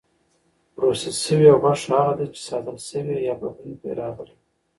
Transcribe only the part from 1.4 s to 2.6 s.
غوښه هغه ده چې